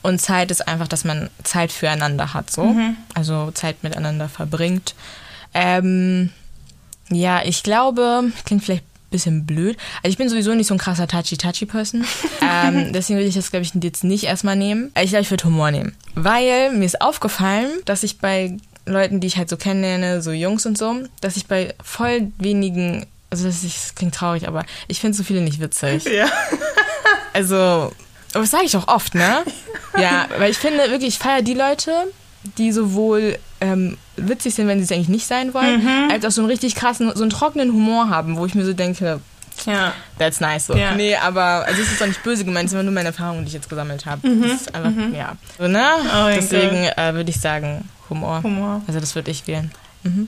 [0.00, 2.74] Und Zeit ist einfach, dass man Zeit füreinander hat, so.
[3.14, 4.94] Also Zeit miteinander verbringt.
[5.54, 6.30] Ähm,
[7.10, 9.76] ja, ich glaube, klingt vielleicht bisschen blöd.
[10.02, 12.04] Also ich bin sowieso nicht so ein krasser Touchy-Touchy-Person.
[12.42, 14.92] ähm, deswegen würde ich das, glaube ich, jetzt nicht erstmal nehmen.
[15.00, 15.94] Ich glaube, ich würde Humor nehmen.
[16.14, 20.66] Weil mir ist aufgefallen, dass ich bei Leuten, die ich halt so kennenlerne, so Jungs
[20.66, 25.00] und so, dass ich bei voll wenigen, also das, ist, das klingt traurig, aber ich
[25.00, 26.04] finde so viele nicht witzig.
[26.04, 26.28] Ja.
[27.34, 27.56] Also,
[28.32, 29.44] aber das sage ich auch oft, ne?
[29.98, 31.92] Ja, weil ich finde wirklich, ich feiere die Leute,
[32.56, 36.10] die sowohl ähm, witzig sind, wenn sie es eigentlich nicht sein wollen, Mhm.
[36.10, 38.72] als auch so einen richtig krassen, so einen trockenen Humor haben, wo ich mir so
[38.72, 39.20] denke,
[39.66, 39.92] Ja.
[40.18, 40.74] that's nice so.
[40.74, 40.92] Ja.
[40.92, 43.40] Nee, aber also es ist doch nicht böse gemeint, es ist immer nur meine Erfahrung,
[43.42, 44.20] die ich jetzt gesammelt habe.
[44.28, 45.32] Das ist einfach, ja.
[45.58, 45.84] So, ne?
[46.02, 46.08] Mhm.
[46.14, 48.42] Oh Deswegen äh, würde ich sagen, Humor.
[48.42, 48.82] Humor.
[48.86, 49.70] Also das würde ich wählen.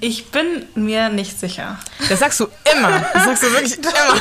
[0.00, 1.78] Ich bin mir nicht sicher.
[2.10, 3.02] Das sagst du immer.
[3.14, 4.20] Das sagst du wirklich immer.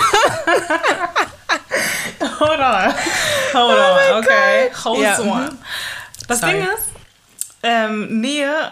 [2.39, 2.93] Hold on.
[3.54, 4.17] Hold on.
[4.19, 4.72] okay.
[4.86, 5.58] Hold Ja, on.
[6.28, 6.54] Das Sorry.
[6.54, 6.88] Ding ist,
[7.63, 8.72] ähm, Nähe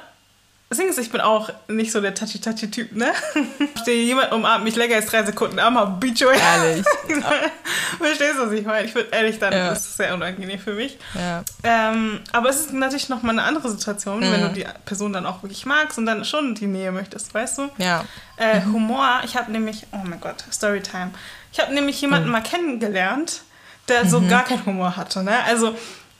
[0.69, 3.13] das Ding ist, ich bin auch nicht so der touchy-touchy-Typ, ne?
[3.81, 6.29] Stehe jemand umarmt mich länger als drei Sekunden, Armer Bicho.
[6.29, 6.85] Ehrlich.
[7.97, 8.85] Verstehst du, was ich meine?
[8.85, 9.69] Ich würde ehrlich dann, ja.
[9.69, 10.97] das ist sehr unangenehm für mich.
[11.15, 11.43] Ja.
[11.63, 14.31] Ähm, aber es ist natürlich nochmal eine andere Situation, mhm.
[14.33, 17.59] wenn du die Person dann auch wirklich magst und dann schon die Nähe möchtest, weißt
[17.59, 17.69] du?
[17.77, 18.03] Ja.
[18.35, 21.11] Äh, Humor, ich habe nämlich, oh mein Gott, Storytime.
[21.53, 22.33] Ich habe nämlich jemanden mhm.
[22.33, 23.43] mal kennengelernt,
[23.87, 24.27] der so mhm.
[24.27, 25.45] gar keinen Humor hatte, ne?
[25.45, 25.73] Also,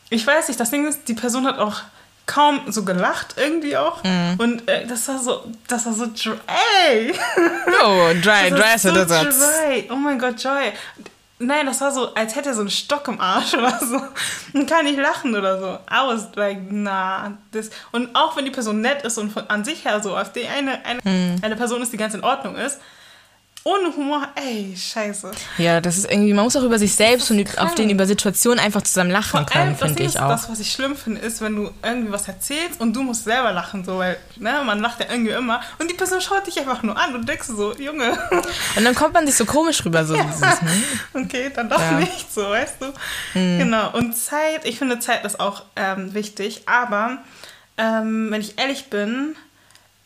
[0.09, 1.81] ich weiß nicht, das Ding ist, die Person hat auch
[2.27, 4.03] kaum so gelacht irgendwie auch.
[4.03, 4.33] Mm.
[4.37, 7.13] Und äh, das war so, das war so dry.
[7.83, 9.89] Oh, dry, dry ist so dry.
[9.89, 10.73] Oh mein Gott, Joy.
[11.39, 14.01] Nein, das war so, als hätte er so einen Stock im Arsch oder so.
[14.53, 15.67] Und kann nicht lachen oder so.
[15.89, 17.37] I was like, nah.
[17.51, 17.69] Das.
[17.91, 20.47] Und auch wenn die Person nett ist und von, an sich her so, auf die
[20.47, 21.43] eine, eine, mm.
[21.43, 22.79] eine Person ist, die ganz in Ordnung ist,
[23.67, 25.29] ohne Humor, ey, scheiße.
[25.57, 27.67] Ja, das ist irgendwie, man muss auch über sich selbst und krank.
[27.67, 30.29] auf den über Situationen einfach zusammen lachen können, finde ich auch.
[30.29, 33.51] Das, was ich schlimm finde, ist, wenn du irgendwie was erzählst und du musst selber
[33.51, 36.81] lachen, so, weil, ne, man lacht ja irgendwie immer und die Person schaut dich einfach
[36.81, 38.17] nur an und denkst so, Junge.
[38.77, 40.23] Und dann kommt man sich so komisch rüber, so ja.
[40.23, 40.83] dieses, hm?
[41.25, 41.99] Okay, dann doch ja.
[41.99, 42.85] nicht so, weißt du.
[43.37, 43.59] Mhm.
[43.59, 47.17] Genau, und Zeit, ich finde Zeit ist auch ähm, wichtig, aber
[47.77, 49.35] ähm, wenn ich ehrlich bin,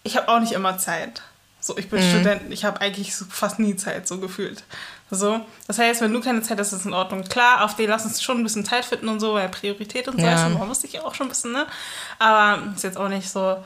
[0.02, 1.21] ich habe auch nicht immer Zeit.
[1.62, 2.10] So, ich bin mhm.
[2.10, 4.63] Student, ich habe eigentlich fast nie Zeit, so gefühlt.
[5.12, 7.24] So, das heißt, wenn du keine Zeit hast, ist in Ordnung.
[7.24, 10.19] Klar, auf die lass uns schon ein bisschen Zeit finden und so, weil Priorität und
[10.19, 10.47] so ja.
[10.47, 11.67] ist, man wusste ich auch schon ein bisschen, ne?
[12.17, 13.58] Aber ist jetzt auch nicht so,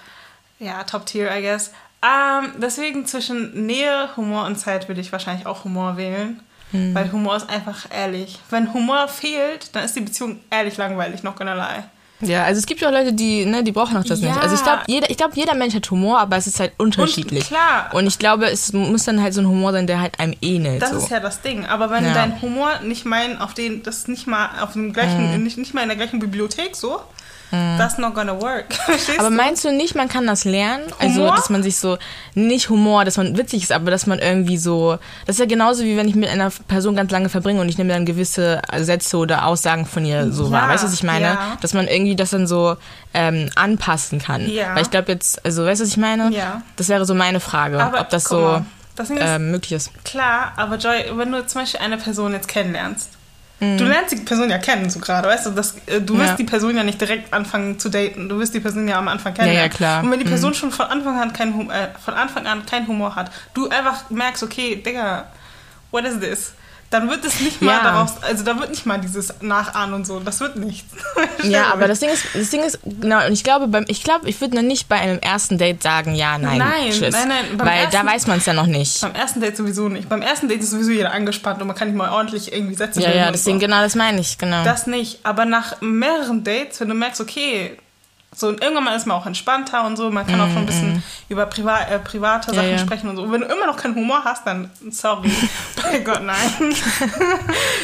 [0.60, 1.72] ja, Top Tier, I guess.
[2.04, 6.42] Ähm, deswegen zwischen Nähe, Humor und Zeit würde ich wahrscheinlich auch Humor wählen.
[6.72, 6.94] Mhm.
[6.94, 8.40] Weil Humor ist einfach ehrlich.
[8.50, 11.84] Wenn Humor fehlt, dann ist die Beziehung ehrlich langweilig, noch gonna lie.
[12.22, 14.30] Ja, also es gibt ja auch Leute, die, ne, die brauchen auch das ja.
[14.30, 14.42] nicht.
[14.42, 17.44] Also ich glaube, jeder, ich glaub, jeder Mensch hat Humor, aber es ist halt unterschiedlich.
[17.44, 17.90] Und, klar.
[17.94, 20.82] Und ich glaube, es muss dann halt so ein Humor sein, der halt einem ähnelt.
[20.82, 20.98] Das so.
[20.98, 21.66] ist ja das Ding.
[21.66, 22.14] Aber wenn ja.
[22.14, 25.44] dein Humor nicht meinen, auf den, das nicht mal auf dem gleichen, mhm.
[25.44, 27.02] nicht, nicht mal in der gleichen Bibliothek so.
[27.52, 28.66] That's not gonna work.
[29.18, 30.84] aber meinst du nicht, man kann das lernen?
[31.00, 31.32] Also, Humor?
[31.32, 31.98] Also, dass man sich so,
[32.34, 35.84] nicht Humor, dass man witzig ist, aber dass man irgendwie so, das ist ja genauso
[35.84, 39.18] wie wenn ich mit einer Person ganz lange verbringe und ich nehme dann gewisse Sätze
[39.18, 40.70] oder Aussagen von ihr so ja, wahr.
[40.70, 41.26] Weißt du, was ich meine?
[41.26, 41.58] Ja.
[41.62, 42.76] Dass man irgendwie das dann so
[43.14, 44.50] ähm, anpassen kann.
[44.50, 44.76] Ja.
[44.76, 46.32] Weil ich glaube jetzt, also, weißt du, was ich meine?
[46.32, 46.62] Ja.
[46.76, 48.64] Das wäre so meine Frage, aber, ob das so
[48.96, 49.92] das ähm, möglich ist.
[50.04, 53.12] Klar, aber Joy, wenn du zum Beispiel eine Person jetzt kennenlernst,
[53.60, 53.90] Du mhm.
[53.90, 55.52] lernst die Person ja kennen, so gerade, weißt du?
[55.52, 56.36] Das, äh, du wirst ja.
[56.36, 58.28] die Person ja nicht direkt anfangen zu daten.
[58.28, 59.54] Du wirst die Person ja am Anfang kennen.
[59.54, 60.04] Ja, ja, klar.
[60.04, 60.56] Und wenn die Person mhm.
[60.56, 64.44] schon von Anfang an kein, äh, von Anfang an keinen Humor hat, du einfach merkst,
[64.44, 65.28] okay, Digga,
[65.92, 66.54] what is this?
[66.96, 67.84] Dann wird es nicht mal ja.
[67.84, 70.96] daraus, also da wird nicht mal dieses Nachahmen und so, das wird nichts.
[71.44, 74.30] ja, aber das Ding ist, das Ding ist, genau, und ich glaube, beim, ich glaube,
[74.30, 77.12] ich würde nicht bei einem ersten Date sagen, ja, nein, nein, tschüss.
[77.12, 79.02] Nein, nein, Weil ersten, da weiß man es ja noch nicht.
[79.02, 80.08] Beim ersten Date sowieso nicht.
[80.08, 83.02] Beim ersten Date ist sowieso jeder angespannt und man kann nicht mal ordentlich irgendwie Sätze
[83.02, 83.66] Ja, ja, deswegen, so.
[83.66, 84.64] genau, das meine ich, genau.
[84.64, 87.78] Das nicht, aber nach mehreren Dates, wenn du merkst, okay,
[88.38, 90.12] so, und irgendwann mal ist man auch entspannter und so.
[90.12, 91.04] Man kann mm, auch schon ein bisschen mm.
[91.30, 93.24] über priva äh, private Sachen ja, sprechen und so.
[93.24, 95.32] Und wenn du immer noch keinen Humor hast, dann sorry.
[95.82, 96.36] Bei Gott, nein.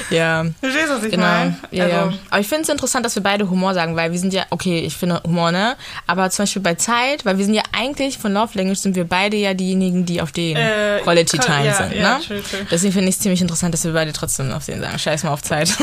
[0.10, 0.46] ja.
[0.60, 1.24] Verstehst du, was ich genau.
[1.24, 1.58] meine?
[1.72, 1.96] Ja, also.
[1.96, 2.14] ja.
[2.30, 4.80] Aber ich finde es interessant, dass wir beide Humor sagen, weil wir sind ja, okay,
[4.82, 5.78] ich finde Humor, ne?
[6.06, 9.06] Aber zum Beispiel bei Zeit, weil wir sind ja eigentlich von Love Language sind wir
[9.06, 12.20] beide ja diejenigen, die auf den äh, Quality Time ja, sind, ne?
[12.28, 12.68] True, true.
[12.70, 15.32] Deswegen finde ich es ziemlich interessant, dass wir beide trotzdem auf den sagen, scheiß mal
[15.32, 15.74] auf Zeit.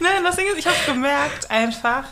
[0.00, 2.02] nein, das Ding ist, ich habe gemerkt einfach,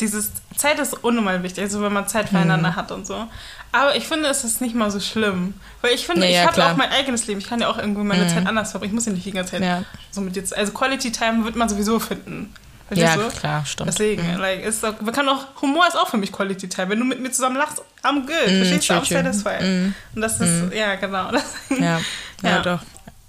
[0.00, 2.76] dieses Zeit ist unnormal wichtig, also wenn man Zeit füreinander mhm.
[2.76, 3.26] hat und so.
[3.72, 5.54] Aber ich finde, es ist nicht mal so schlimm.
[5.80, 7.40] Weil ich finde, ja, ich ja, habe auch mein eigenes Leben.
[7.40, 8.28] Ich kann ja auch irgendwo meine mhm.
[8.28, 8.92] Zeit anders verbringen.
[8.92, 9.84] Ich muss ja nicht die ganze Zeit ja.
[10.10, 10.54] so mit jetzt.
[10.56, 12.52] Also Quality Time wird man sowieso finden.
[12.88, 13.28] Verstehst ja, du?
[13.30, 13.88] klar, stimmt.
[13.88, 14.40] Deswegen, mhm.
[14.40, 16.90] like, ist auch, man kann auch, Humor ist auch für mich Quality Time.
[16.90, 18.52] Wenn du mit mir zusammen lachst, I'm good.
[18.52, 18.94] Mm, Verstehst du?
[18.94, 19.62] I'm satisfied.
[19.62, 19.94] Mm.
[20.14, 20.72] Und das ist, mm.
[20.72, 21.30] ja, genau.
[21.80, 22.00] ja,
[22.42, 22.80] ja, doch.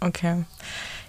[0.02, 0.43] Okay.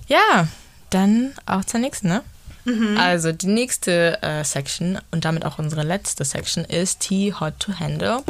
[0.07, 0.47] Ja,
[0.91, 2.23] dann auch zur nächsten, ne?
[2.65, 2.97] Mhm.
[2.99, 7.79] Also die nächste äh, Section und damit auch unsere letzte Section ist Tea Hot to
[7.79, 8.23] Handle.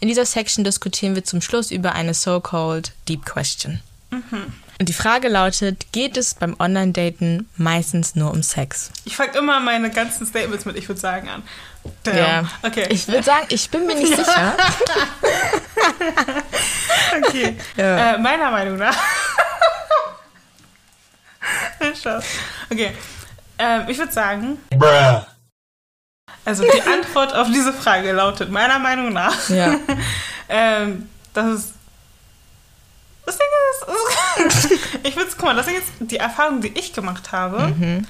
[0.00, 3.80] In dieser Section diskutieren wir zum Schluss über eine so-called Deep Question.
[4.10, 4.52] Mhm.
[4.78, 8.90] Und die Frage lautet, geht es beim Online-Daten meistens nur um Sex?
[9.04, 11.42] Ich fange immer meine ganzen Statements mit, ich würde sagen, an.
[12.02, 12.16] Damn.
[12.16, 12.86] Ja, okay.
[12.90, 14.56] Ich würde sagen, ich bin mir nicht sicher.
[17.22, 17.56] okay.
[17.76, 18.14] Ja.
[18.14, 18.96] Äh, meiner Meinung nach
[22.70, 22.92] okay.
[23.58, 24.58] Ähm, ich würde sagen.
[24.70, 25.22] Bruh.
[26.44, 29.76] Also die Antwort auf diese Frage lautet meiner Meinung nach, ja.
[30.48, 31.72] ähm, dass es.
[33.26, 34.70] Das Ding ist,
[35.02, 38.06] ich würde guck mal, das Ding ist, die Erfahrung, die ich gemacht habe, mhm.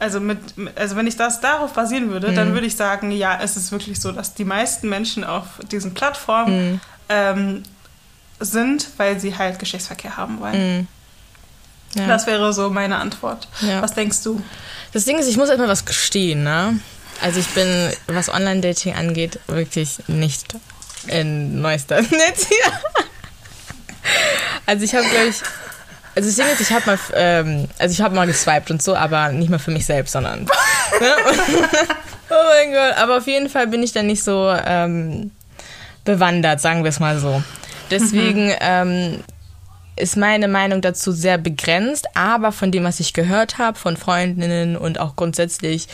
[0.00, 0.38] also mit,
[0.74, 2.34] also wenn ich das darauf basieren würde, mhm.
[2.34, 5.94] dann würde ich sagen, ja, es ist wirklich so, dass die meisten Menschen auf diesen
[5.94, 6.80] Plattformen mhm.
[7.08, 7.62] ähm,
[8.40, 10.88] sind, weil sie halt Geschlechtsverkehr haben wollen.
[11.94, 12.06] Ja.
[12.06, 13.48] Das wäre so meine Antwort.
[13.62, 13.82] Ja.
[13.82, 14.40] Was denkst du?
[14.92, 16.78] Das Ding ist, ich muss erstmal was gestehen, ne?
[17.20, 20.54] Also ich bin, was Online-Dating angeht, wirklich nicht
[21.06, 22.72] in neuester Netz hier.
[24.66, 25.36] Also ich habe, glaube ich,
[26.14, 28.96] also das Ding ist, ich habe mal, ähm, also ich habe mal geswiped und so,
[28.96, 30.44] aber nicht mal für mich selbst, sondern.
[30.44, 30.48] ne?
[32.30, 35.30] oh mein Gott, aber auf jeden Fall bin ich dann nicht so ähm,
[36.04, 37.42] bewandert, sagen wir es mal so.
[37.90, 38.54] Deswegen mhm.
[38.60, 39.24] ähm,
[40.00, 44.76] ist meine Meinung dazu sehr begrenzt, aber von dem, was ich gehört habe, von Freundinnen
[44.76, 45.88] und auch grundsätzlich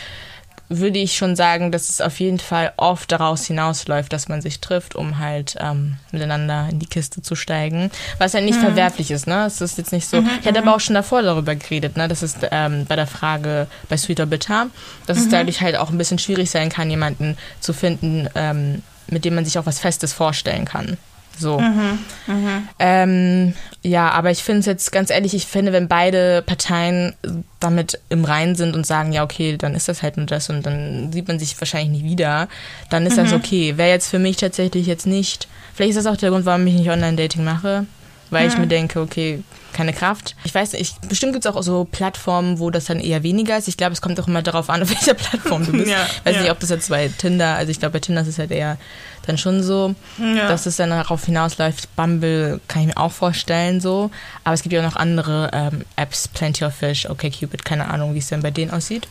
[0.69, 4.61] würde ich schon sagen, dass es auf jeden Fall oft daraus hinausläuft, dass man sich
[4.61, 7.90] trifft, um halt ähm, miteinander in die Kiste zu steigen.
[8.19, 8.64] Was ja nicht mhm.
[8.64, 9.47] verwerflich ist, ne?
[9.47, 10.21] Es ist jetzt nicht so.
[10.21, 10.75] Mhm, ich hatte aber mhm.
[10.75, 12.09] auch schon davor darüber geredet, ne?
[12.09, 14.66] Das ist ähm, bei der Frage bei Sweet or Bitter,
[15.07, 15.25] dass mhm.
[15.25, 19.37] es dadurch halt auch ein bisschen schwierig sein kann, jemanden zu finden, ähm, mit dem
[19.37, 20.97] man sich auch was Festes vorstellen kann.
[21.38, 21.59] So.
[21.61, 22.62] Mhm, mh.
[22.79, 27.14] ähm, ja, aber ich finde es jetzt ganz ehrlich, ich finde, wenn beide Parteien
[27.61, 30.64] damit im Reinen sind und sagen, ja, okay, dann ist das halt nur das und
[30.64, 32.49] dann sieht man sich wahrscheinlich nicht wieder,
[32.90, 33.25] dann ist mhm.
[33.25, 33.77] das okay.
[33.77, 36.75] Wäre jetzt für mich tatsächlich jetzt nicht, vielleicht ist das auch der Grund, warum ich
[36.75, 37.87] nicht Online-Dating mache,
[38.31, 38.53] weil mhm.
[38.53, 39.42] ich mir denke, okay,
[39.77, 40.35] keine Kraft.
[40.44, 43.68] Ich weiß nicht, bestimmt gibt es auch so Plattformen, wo das dann eher weniger ist.
[43.68, 45.90] Ich glaube, es kommt auch immer darauf an, auf welcher Plattform du bist.
[45.90, 46.42] ja, weiß ja.
[46.42, 48.79] nicht, ob das jetzt bei Tinder, also ich glaube, bei Tinder ist es halt eher
[49.26, 50.48] dann schon so, ja.
[50.48, 51.94] dass es dann darauf hinausläuft.
[51.96, 54.10] Bumble kann ich mir auch vorstellen so.
[54.44, 58.14] Aber es gibt ja auch noch andere ähm, Apps, Plenty of Fish, OkCupid, keine Ahnung,
[58.14, 59.06] wie es denn bei denen aussieht.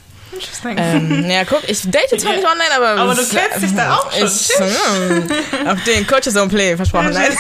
[0.66, 3.02] Ähm, ja, guck, ich date zwar nicht online, aber.
[3.02, 4.28] Aber du kennst dich da auch schon.
[4.28, 7.14] Ich, hm, auf den Coaches on Play, versprochen.
[7.14, 7.32] Nein.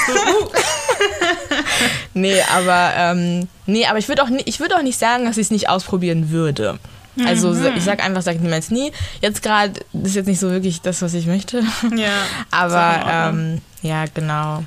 [2.13, 5.51] nee, aber, ähm, nee, aber ich würde auch, würd auch nicht sagen, dass ich es
[5.51, 6.79] nicht ausprobieren würde.
[7.25, 7.77] Also mhm.
[7.77, 8.91] ich sag einfach, sag niemals nie.
[9.21, 9.73] Jetzt gerade
[10.03, 11.63] ist jetzt nicht so wirklich das, was ich möchte.
[11.95, 12.11] Ja.
[12.51, 14.63] aber ähm, ja, genau.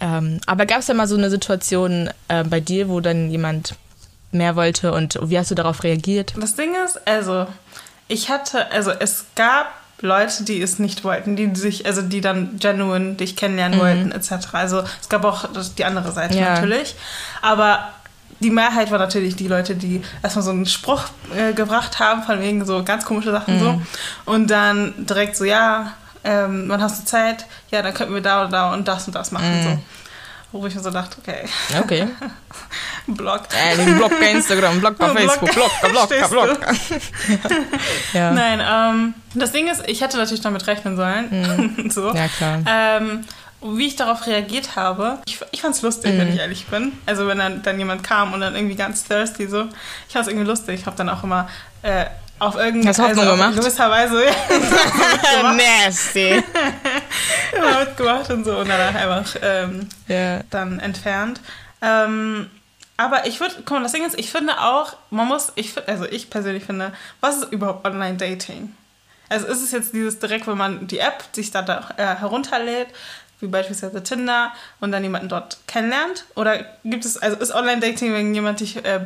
[0.00, 3.74] Ähm, aber gab es da mal so eine Situation äh, bei dir, wo dann jemand
[4.32, 6.34] mehr wollte und wie hast du darauf reagiert?
[6.38, 7.46] Das Ding ist, also
[8.08, 12.58] ich hatte, also es gab Leute, die es nicht wollten, die sich, also die dann
[12.58, 13.82] genuine dich kennenlernen mhm.
[13.82, 14.48] wollten, etc.
[14.52, 16.54] Also es gab auch die andere Seite ja.
[16.54, 16.94] natürlich.
[17.40, 17.92] Aber
[18.40, 21.04] die Mehrheit war natürlich die Leute, die erstmal so einen Spruch
[21.36, 23.60] äh, gebracht haben, von wegen so ganz komische Sachen mhm.
[23.60, 23.82] so.
[24.24, 25.92] Und dann direkt so, ja,
[26.24, 27.46] ähm, wann hast du Zeit?
[27.70, 29.58] Ja, dann könnten wir da oder da und das und das machen.
[29.58, 29.62] Mhm.
[29.62, 29.78] So.
[30.52, 31.44] Wo ich mir so dachte, okay.
[31.80, 32.08] Okay.
[33.06, 33.42] Blog.
[33.52, 36.58] Äh, Blog bei Instagram, Blog bei Facebook, Blog, Blog, Blog.
[38.12, 38.32] ja.
[38.32, 41.28] Nein, ähm, das Ding ist, ich hätte natürlich damit rechnen sollen.
[41.30, 41.90] Mhm.
[41.90, 42.12] so.
[42.14, 42.60] Ja, klar.
[42.66, 43.24] Ähm,
[43.62, 46.18] wie ich darauf reagiert habe, ich, ich fand es lustig, mhm.
[46.18, 46.92] wenn ich ehrlich bin.
[47.06, 49.68] Also wenn dann, dann jemand kam und dann irgendwie ganz thirsty so.
[50.06, 50.80] Ich fand es irgendwie lustig.
[50.80, 51.48] Ich habe dann auch immer
[51.82, 52.06] äh,
[52.38, 53.56] auf irgendeine Was also gemacht?
[53.56, 55.52] gewisser Weise ja,
[55.84, 56.28] nasty
[57.56, 60.40] immer mitgemacht und so und danach einfach ähm, yeah.
[60.50, 61.40] dann entfernt.
[61.80, 62.50] Ähm,
[62.98, 66.30] aber ich würde, komm, das Ding ist, ich finde auch, man muss, ich also ich
[66.30, 68.74] persönlich finde, was ist überhaupt Online-Dating?
[69.28, 72.88] Also ist es jetzt dieses direkt, wenn man die App sich da, da äh, herunterlädt,
[73.40, 76.24] wie beispielsweise Tinder und dann jemanden dort kennenlernt?
[76.34, 79.00] Oder gibt es, also ist Online-Dating, wenn jemand dich äh,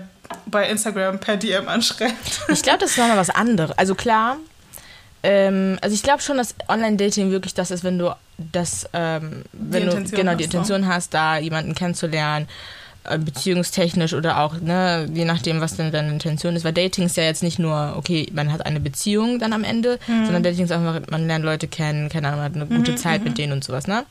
[0.46, 2.40] bei Instagram per DM anschreibt?
[2.48, 3.76] Ich glaube, das ist nochmal was anderes.
[3.76, 4.36] Also klar,
[5.22, 9.86] ähm, also ich glaube schon, dass Online-Dating wirklich das ist, wenn du das, ähm, wenn
[9.86, 12.48] du genau die Intention hast, da jemanden kennenzulernen
[13.04, 16.64] beziehungstechnisch oder auch, ne, je nachdem, was denn deine Intention ist.
[16.64, 19.98] Weil Dating ist ja jetzt nicht nur, okay, man hat eine Beziehung dann am Ende,
[20.06, 20.24] mhm.
[20.24, 23.24] sondern Dating ist einfach, man lernt Leute kennen, keine Ahnung, hat eine gute mhm, Zeit
[23.24, 23.36] mit mhm.
[23.36, 24.04] denen und sowas, ne?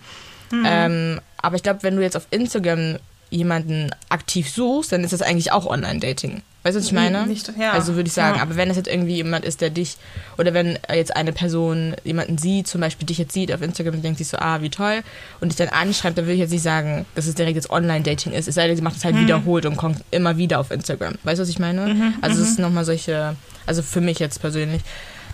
[0.51, 0.63] Mhm.
[0.65, 2.97] Ähm, aber ich glaube, wenn du jetzt auf Instagram
[3.29, 6.41] jemanden aktiv suchst, dann ist das eigentlich auch Online-Dating.
[6.61, 7.25] Weißt du, was ich meine?
[7.25, 7.71] Nicht, ja.
[7.71, 8.41] Also würde ich sagen, ja.
[8.41, 9.95] aber wenn es jetzt irgendwie jemand ist, der dich,
[10.37, 14.03] oder wenn jetzt eine Person jemanden sieht, zum Beispiel dich jetzt sieht auf Instagram und
[14.03, 15.01] denkt sich so, ah, wie toll,
[15.39, 18.33] und dich dann anschreibt, dann würde ich jetzt nicht sagen, dass es direkt jetzt Online-Dating
[18.33, 18.49] ist.
[18.49, 19.21] Es sei denn, sie macht es halt mhm.
[19.21, 21.15] wiederholt und kommt immer wieder auf Instagram.
[21.23, 21.93] Weißt du, was ich meine?
[21.93, 22.65] Mhm, also es ist mhm.
[22.65, 24.81] nochmal solche, also für mich jetzt persönlich,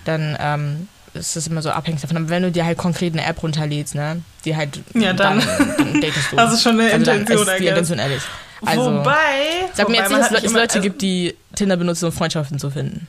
[0.04, 2.18] dann ähm, ist es immer so abhängig davon.
[2.18, 5.76] Aber wenn du dir halt konkret eine App runterlädst, ne, die halt, ja, dann, dann,
[5.78, 6.38] dann datest du.
[6.38, 8.22] Also schon eine also Intention, ist die Intention ehrlich.
[8.64, 9.70] Also, wobei.
[9.74, 12.70] Sag mir jetzt nicht, dass es Leute also, gibt, die Tinder benutzen, um Freundschaften zu
[12.70, 13.08] finden.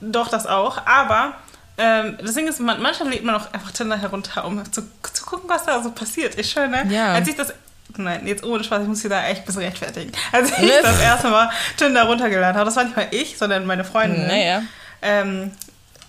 [0.00, 0.84] Doch, das auch.
[0.86, 1.34] Aber
[1.78, 5.24] ähm, das Ding ist, man, manchmal lädt man auch einfach Tinder herunter, um zu, zu
[5.24, 6.38] gucken, was da so passiert.
[6.38, 6.86] Ich schön, ne?
[6.90, 7.14] Ja.
[7.14, 7.54] Als ich das.
[7.96, 10.12] Nein, jetzt ohne Spaß, ich muss hier da echt ein bisschen rechtfertigen.
[10.32, 13.84] Als ich das erste Mal Tinder runtergeladen habe, das war nicht mal ich, sondern meine
[13.84, 14.26] Freundin.
[14.26, 14.62] Naja.
[15.02, 15.50] Ähm,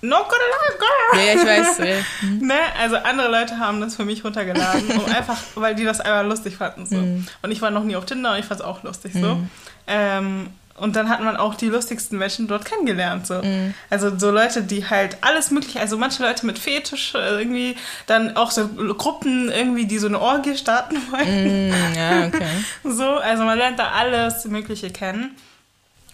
[0.04, 1.26] No good girl.
[1.26, 1.78] Ja, ich weiß.
[1.78, 1.96] Ja.
[2.22, 2.48] Mhm.
[2.48, 2.56] ne?
[2.78, 6.58] Also andere Leute haben das für mich runtergeladen, um einfach, weil die das einmal lustig
[6.58, 6.86] fanden.
[6.86, 6.98] So.
[6.98, 7.26] Mhm.
[7.42, 9.36] Und ich war noch nie auf Tinder und ich fand es auch lustig so.
[9.36, 9.50] Mhm.
[9.88, 13.28] Ähm, und dann hat man auch die lustigsten Menschen dort kennengelernt.
[13.28, 13.36] So.
[13.36, 13.76] Mm.
[13.92, 17.76] Also so Leute, die halt alles mögliche, also manche Leute mit Fetisch äh, irgendwie,
[18.08, 21.70] dann auch so Gruppen irgendwie, die so eine Orgie starten wollen.
[21.70, 22.48] Mm, ja, okay.
[22.84, 25.36] so, also man lernt da alles Mögliche kennen.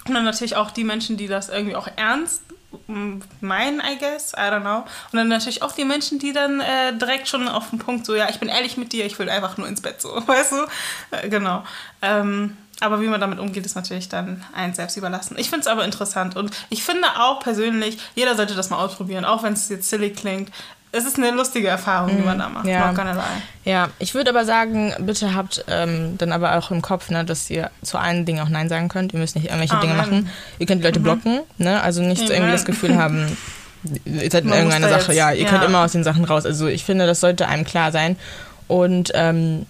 [0.06, 2.42] Und dann natürlich auch die Menschen, die das irgendwie auch ernst
[3.42, 4.84] meinen, I guess, I don't know.
[5.12, 8.16] Und dann natürlich auch die Menschen, die dann äh, direkt schon auf den Punkt so,
[8.16, 10.66] ja, ich bin ehrlich mit dir, ich will einfach nur ins Bett, so, weißt du?
[11.12, 11.64] Äh, genau.
[12.02, 15.36] Ähm, aber wie man damit umgeht, ist natürlich dann ein selbst überlassen.
[15.38, 19.26] Ich finde es aber interessant und ich finde auch persönlich, jeder sollte das mal ausprobieren,
[19.26, 20.50] auch wenn es jetzt silly klingt
[20.92, 22.42] es ist eine lustige Erfahrung, die man mhm.
[22.42, 22.66] da macht.
[22.66, 22.94] Ja,
[23.64, 27.50] ja ich würde aber sagen, bitte habt ähm, dann aber auch im Kopf, ne, dass
[27.50, 29.14] ihr zu allen Dingen auch Nein sagen könnt.
[29.14, 29.82] Ihr müsst nicht irgendwelche Amen.
[29.84, 30.30] Dinge machen.
[30.58, 31.04] Ihr könnt die Leute mhm.
[31.04, 31.82] blocken, ne?
[31.82, 33.38] also nicht so irgendwie das Gefühl haben,
[34.06, 35.14] ihr seid in irgendeiner Sache.
[35.14, 35.50] Ja, ihr ja.
[35.50, 36.46] könnt immer aus den Sachen raus.
[36.46, 38.16] Also ich finde, das sollte einem klar sein.
[38.68, 39.66] Und ähm,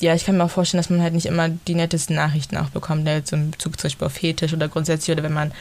[0.00, 2.68] ja, ich kann mir auch vorstellen, dass man halt nicht immer die nettesten Nachrichten auch
[2.68, 5.52] bekommt, ne, zum Bezug zum Beispiel auf Fetisch oder grundsätzlich oder wenn man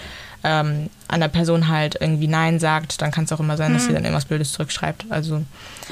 [0.43, 3.83] ähm, an der Person halt irgendwie Nein sagt, dann kann es auch immer sein, dass
[3.83, 3.95] sie mhm.
[3.95, 5.05] dann irgendwas Blödes zurückschreibt.
[5.09, 5.43] Also,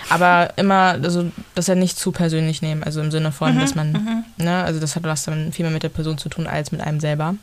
[0.09, 3.59] aber immer, also das ja nicht zu persönlich nehmen, also im Sinne von, mhm.
[3.59, 4.23] dass man, mhm.
[4.43, 6.81] ne, also das hat was dann viel mehr mit der Person zu tun als mit
[6.81, 7.35] einem selber.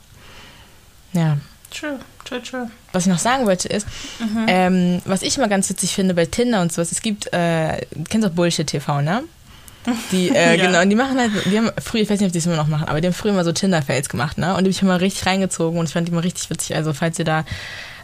[1.12, 1.38] Ja.
[1.71, 2.71] True, true, true.
[2.92, 3.87] Was ich noch sagen wollte ist,
[4.18, 4.47] mhm.
[4.47, 8.05] ähm, was ich immer ganz witzig finde bei Tinder und sowas, es gibt, äh, du
[8.05, 9.23] kennst auch Bullshit TV, ne?
[10.12, 10.66] Die, äh, ja.
[10.66, 12.57] genau, und die machen halt, die haben früher, ich weiß nicht, ob die es immer
[12.57, 14.55] noch machen, aber die haben früher immer so Tinder-Fails gemacht, ne?
[14.55, 16.77] Und die habe ich immer richtig reingezogen und ich fand die immer richtig witzig.
[16.77, 17.44] Also, falls ihr da,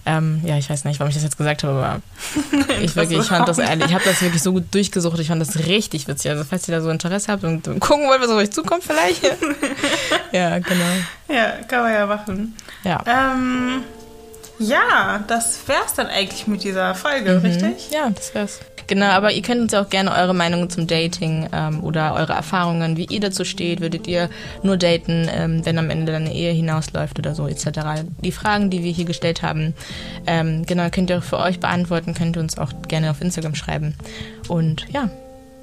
[0.07, 2.01] ähm, ja, ich weiß nicht, warum ich das jetzt gesagt habe, aber
[2.81, 5.41] ich wirklich, ich fand das ehrlich, ich habe das wirklich so gut durchgesucht, ich fand
[5.41, 6.31] das richtig witzig.
[6.31, 9.23] Also, falls ihr da so Interesse habt und gucken wollt, was auf euch zukommt, vielleicht.
[10.33, 10.85] ja, genau.
[11.29, 12.57] Ja, kann man ja machen.
[12.85, 13.03] Ja.
[13.07, 13.83] Ähm,
[14.59, 17.39] ja, das wär's dann eigentlich mit dieser Folge, mhm.
[17.39, 17.91] richtig?
[17.91, 18.61] Ja, das wär's.
[18.87, 22.97] Genau, aber ihr könnt uns auch gerne eure Meinungen zum Dating ähm, oder eure Erfahrungen,
[22.97, 23.81] wie ihr dazu steht.
[23.81, 24.29] Würdet ihr
[24.63, 28.05] nur daten, ähm, wenn am Ende dann eine Ehe hinausläuft oder so, etc.
[28.23, 29.75] Die Fragen, die wir hier gestellt haben,
[30.27, 33.95] ähm, genau, könnt ihr für euch beantworten, könnt ihr uns auch gerne auf Instagram schreiben.
[34.49, 35.09] Und ja,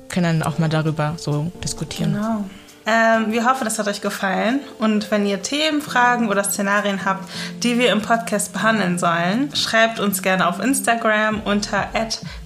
[0.10, 2.14] können dann auch mal darüber so diskutieren.
[2.14, 2.46] Genau.
[2.86, 4.60] Ähm, wir hoffen, das hat euch gefallen.
[4.80, 7.30] Und wenn ihr Themen, Fragen oder Szenarien habt,
[7.64, 11.90] die wir im Podcast behandeln sollen, schreibt uns gerne auf Instagram unter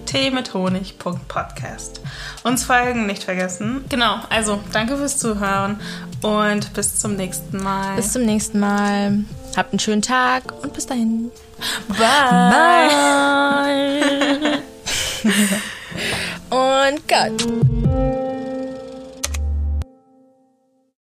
[0.06, 2.02] teemitonig.podcast.
[2.44, 3.86] Uns folgen nicht vergessen.
[3.90, 5.80] Genau, also danke fürs Zuhören
[6.22, 7.96] und bis zum nächsten Mal.
[7.96, 9.24] Bis zum nächsten Mal.
[9.56, 11.32] Habt einen schönen Tag und bis dahin.
[11.88, 12.90] Bye.
[13.64, 14.60] Bye.
[16.92, 18.35] und Gott.